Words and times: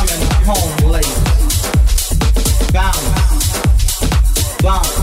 coming 0.00 0.26
home 0.46 0.90
late. 0.90 1.04
Bound, 2.72 2.96
bound. 4.62 4.99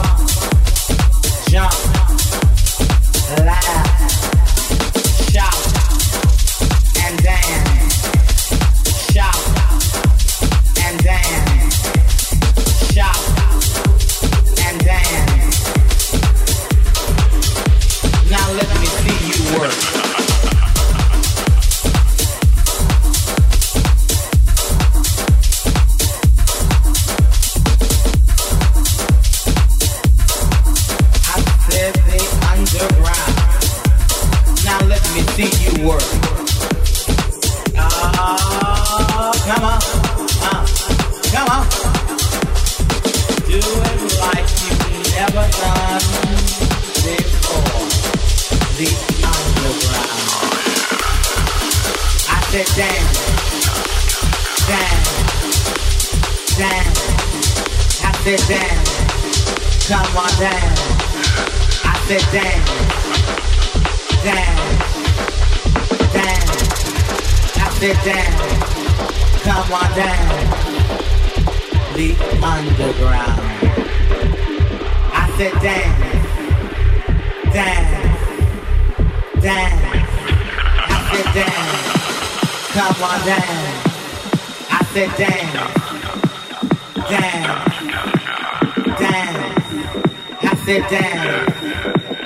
Sit 90.67 90.89
down. 90.89 91.45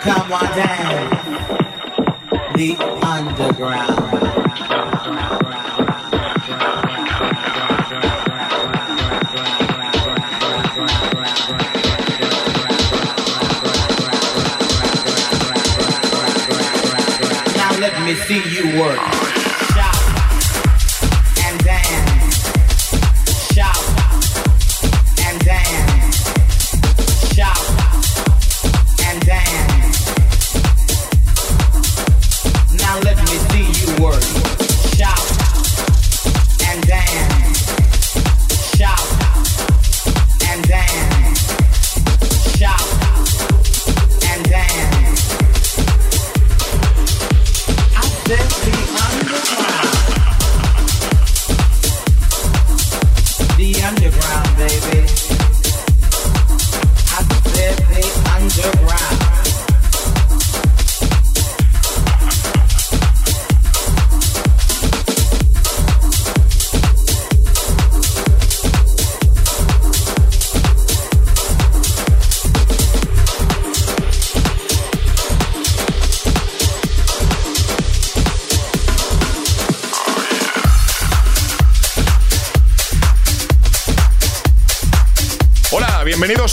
Come 0.01 0.31
on 0.33 0.57
down. 0.57 1.09
The 2.55 2.75
underground. 3.05 4.11
see 18.27 18.43
you 18.49 18.79
work. 18.79 19.20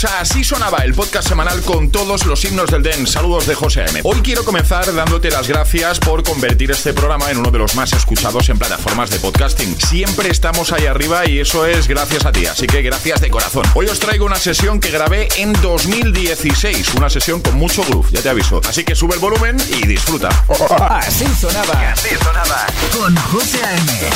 Así 0.04 0.44
sonaba 0.44 0.84
el 0.84 0.94
podcast 0.94 1.28
semanal 1.28 1.60
con 1.62 1.90
todos 1.90 2.24
los 2.24 2.44
himnos 2.44 2.70
del 2.70 2.84
Den. 2.84 3.04
Saludos 3.04 3.48
de 3.48 3.56
José 3.56 3.84
M. 3.88 4.00
Hoy 4.04 4.20
quiero 4.22 4.44
comenzar 4.44 4.94
dándote 4.94 5.28
las 5.28 5.48
gracias 5.48 5.98
por 5.98 6.22
convertir 6.22 6.70
este 6.70 6.92
programa 6.92 7.30
en 7.32 7.38
uno 7.38 7.50
de 7.50 7.58
los 7.58 7.74
más 7.74 7.92
escuchados 7.92 8.48
en 8.48 8.58
plataformas 8.58 9.10
de 9.10 9.18
podcasting. 9.18 9.76
Siempre 9.80 10.30
estamos 10.30 10.72
ahí 10.72 10.86
arriba 10.86 11.26
y 11.26 11.40
eso 11.40 11.66
es 11.66 11.88
gracias 11.88 12.26
a 12.26 12.32
ti, 12.32 12.46
así 12.46 12.68
que 12.68 12.82
gracias 12.82 13.20
de 13.20 13.28
corazón. 13.28 13.64
Hoy 13.74 13.86
os 13.86 13.98
traigo 13.98 14.24
una 14.24 14.36
sesión 14.36 14.78
que 14.78 14.90
grabé 14.90 15.28
en 15.36 15.52
2016, 15.54 16.94
una 16.94 17.10
sesión 17.10 17.40
con 17.40 17.56
mucho 17.56 17.82
groove, 17.82 18.10
ya 18.12 18.22
te 18.22 18.28
aviso. 18.28 18.60
Así 18.68 18.84
que 18.84 18.94
sube 18.94 19.14
el 19.14 19.20
volumen 19.20 19.56
y 19.68 19.84
disfruta. 19.84 20.28
Así 20.90 21.26
sonaba. 21.40 21.90
Así 21.90 22.10
sonaba. 22.22 22.66
Con 22.92 23.16
José 23.16 23.60
M. 23.62 24.10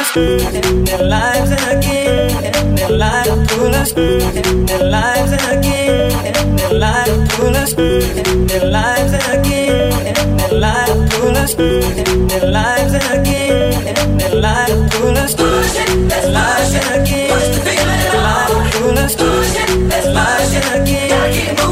us, 0.00 0.12
their 0.12 1.04
lives 1.04 1.50
in 1.50 1.62
a 1.68 1.80
game, 1.80 2.74
their 2.74 2.90
lives 2.90 3.52
pull 3.52 3.74
us, 3.74 3.92
their 3.92 4.84
lives 4.96 5.32
again. 5.32 6.56
their 6.56 6.74
lives 6.78 7.34
pull 7.34 7.56
us, 7.56 7.72
their 7.74 8.66
lives 8.70 9.12
again. 9.34 10.14
their 10.38 10.52
lives 10.64 11.14
pull 11.14 11.36
us, 11.36 11.54
their 11.54 12.46
lives 12.50 12.94
in 12.94 13.04
a 13.12 13.22
game, 13.22 14.18
their 14.18 14.34
lives 14.46 14.94
pull 14.94 15.16
us, 15.18 15.34
their 15.34 16.30
lives 16.38 16.72
in 16.74 16.84
a 16.92 17.04
game, 17.04 17.44
their 17.60 18.14
lives 18.22 18.64
pull 18.74 18.98
us, 18.98 19.14
their 19.16 20.06
lives 20.18 20.52
in 20.58 20.64
a 20.74 20.84
game, 20.84 21.10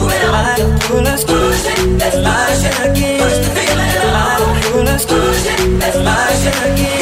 their 0.08 0.30
lives 0.32 0.86
pull 0.86 1.06
us, 1.06 1.24
their 1.24 2.16
lives 2.22 2.62
in 2.64 2.74
a 2.82 2.94
game, 2.94 3.18
their 3.54 4.12
lives 4.12 4.44
pull 4.66 4.88
us, 4.88 5.04
their 5.04 6.02
lives 6.02 6.44
in 6.44 6.52
a 6.52 6.76
game. 6.76 6.97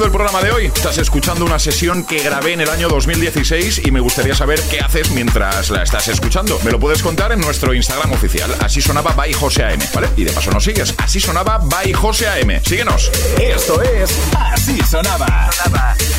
El 0.00 0.10
programa 0.10 0.40
de 0.40 0.50
hoy? 0.50 0.66
Estás 0.66 0.96
escuchando 0.96 1.44
una 1.44 1.58
sesión 1.58 2.04
que 2.04 2.22
grabé 2.22 2.54
en 2.54 2.62
el 2.62 2.70
año 2.70 2.88
2016 2.88 3.82
y 3.84 3.90
me 3.90 4.00
gustaría 4.00 4.34
saber 4.34 4.58
qué 4.70 4.80
haces 4.80 5.10
mientras 5.10 5.68
la 5.68 5.82
estás 5.82 6.08
escuchando. 6.08 6.58
Me 6.64 6.70
lo 6.70 6.80
puedes 6.80 7.02
contar 7.02 7.30
en 7.32 7.40
nuestro 7.40 7.74
Instagram 7.74 8.10
oficial. 8.12 8.50
Así 8.60 8.80
sonaba 8.80 9.12
by 9.12 9.34
José 9.34 9.64
AM, 9.64 9.80
¿vale? 9.92 10.08
Y 10.16 10.24
de 10.24 10.32
paso 10.32 10.50
nos 10.50 10.64
sigues. 10.64 10.94
Así 10.96 11.20
sonaba 11.20 11.58
by 11.58 11.92
José 11.92 12.26
AM. 12.26 12.64
Síguenos. 12.64 13.10
Esto 13.38 13.82
es 13.82 14.16
Así 14.34 14.80
sonaba 14.82 15.50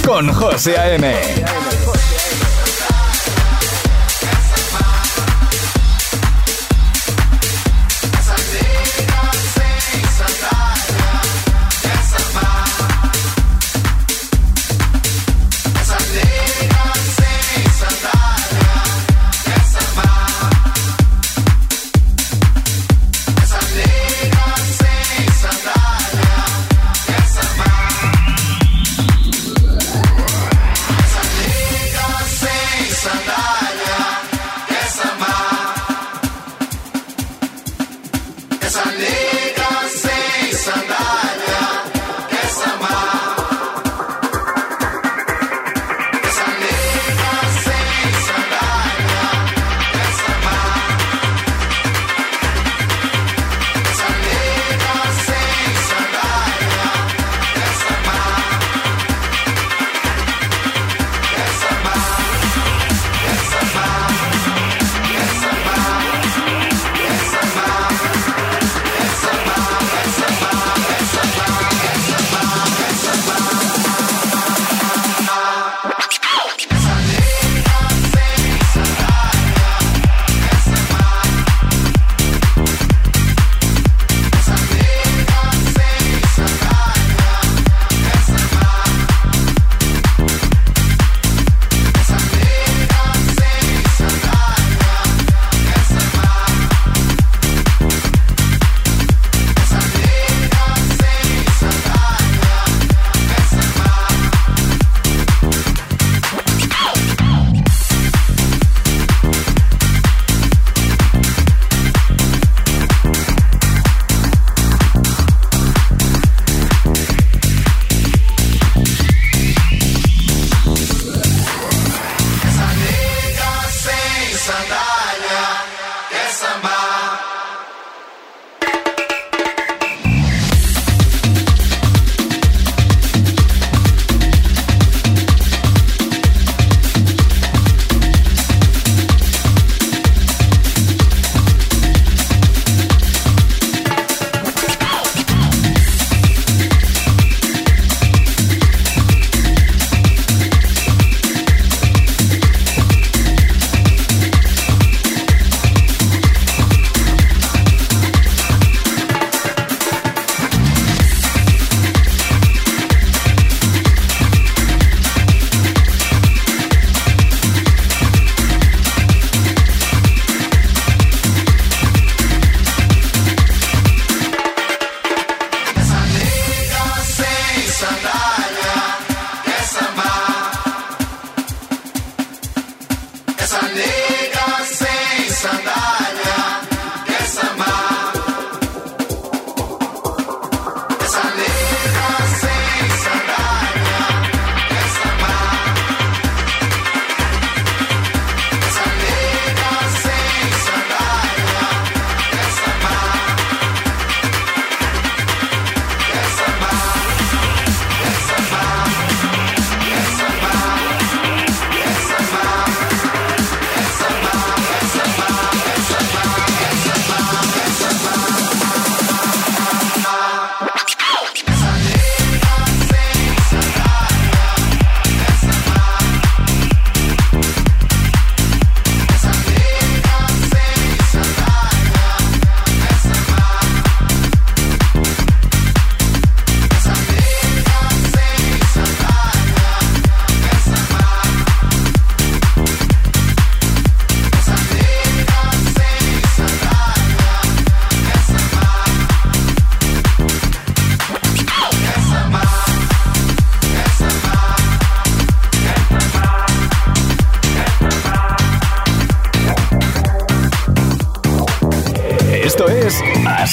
con 0.06 0.32
José 0.32 0.78
AM. 0.78 1.04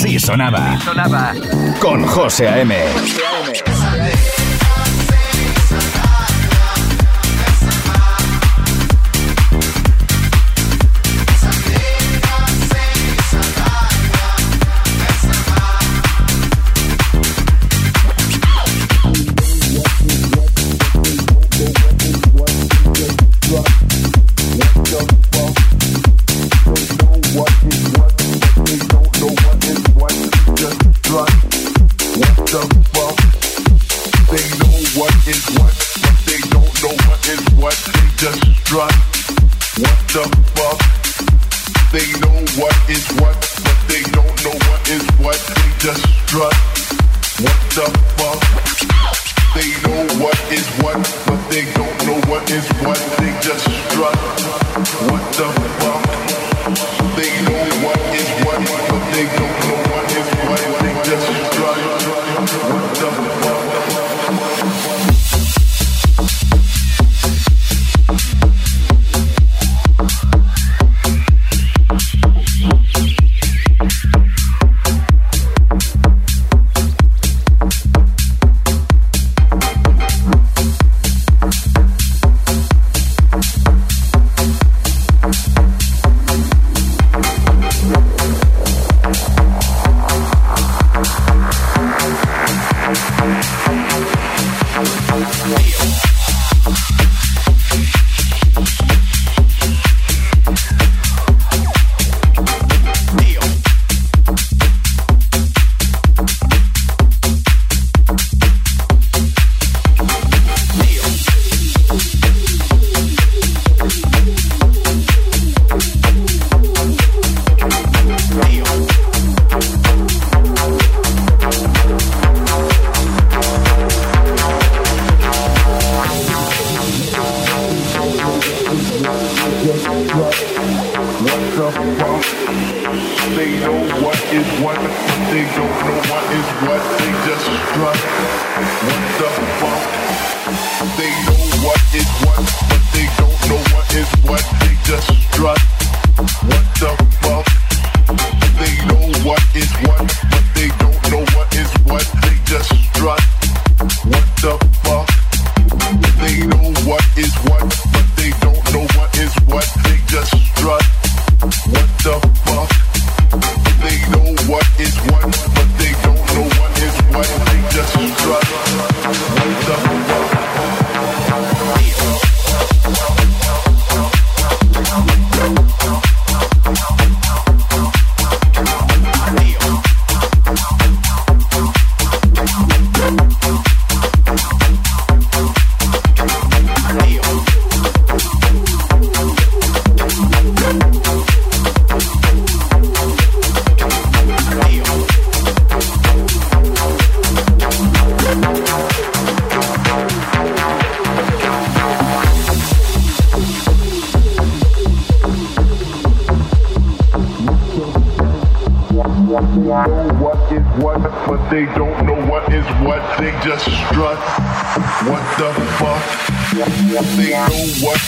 Así 0.01 0.19
sonaba. 0.19 0.79
Con 1.79 2.07
José 2.07 2.49
A.M. 2.49 2.75
José 2.75 3.60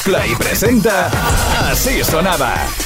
A.M. 0.00 0.06
mezcla 0.06 0.26
y 0.26 0.34
presenta 0.34 1.10
Así 1.70 2.02
Sonaba. 2.04 2.79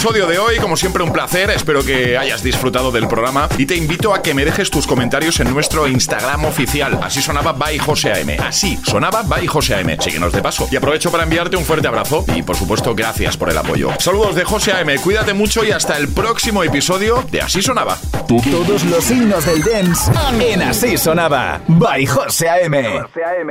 Episodio 0.00 0.26
de 0.26 0.38
hoy, 0.38 0.56
como 0.56 0.78
siempre 0.78 1.02
un 1.02 1.12
placer, 1.12 1.50
espero 1.50 1.84
que 1.84 2.16
hayas 2.16 2.42
disfrutado 2.42 2.90
del 2.90 3.06
programa 3.06 3.50
y 3.58 3.66
te 3.66 3.76
invito 3.76 4.14
a 4.14 4.22
que 4.22 4.32
me 4.32 4.46
dejes 4.46 4.70
tus 4.70 4.86
comentarios 4.86 5.40
en 5.40 5.52
nuestro 5.52 5.86
Instagram 5.86 6.46
oficial. 6.46 6.98
Así 7.02 7.20
sonaba 7.20 7.52
by 7.52 7.76
José 7.76 8.10
AM. 8.10 8.40
Así 8.40 8.78
sonaba 8.82 9.22
by 9.24 9.46
José 9.46 9.74
AM. 9.74 10.00
Síguenos 10.00 10.32
de 10.32 10.40
paso. 10.40 10.66
Y 10.72 10.76
aprovecho 10.76 11.10
para 11.12 11.24
enviarte 11.24 11.58
un 11.58 11.66
fuerte 11.66 11.86
abrazo 11.86 12.24
y 12.34 12.42
por 12.42 12.56
supuesto 12.56 12.94
gracias 12.94 13.36
por 13.36 13.50
el 13.50 13.58
apoyo. 13.58 13.90
Saludos 13.98 14.34
de 14.36 14.44
José 14.44 14.72
AM, 14.72 14.96
cuídate 15.02 15.34
mucho 15.34 15.66
y 15.66 15.70
hasta 15.70 15.98
el 15.98 16.08
próximo 16.08 16.64
episodio 16.64 17.22
de 17.30 17.42
Así 17.42 17.60
sonaba. 17.60 17.98
Todos 18.26 18.82
los 18.84 19.04
signos 19.04 19.44
del 19.44 19.62
dance 19.62 20.10
en 20.40 20.62
Así 20.62 20.96
sonaba 20.96 21.60
by 21.68 22.06
José 22.06 22.48
AM. 22.48 23.02
José 23.02 23.22
AM. 23.22 23.50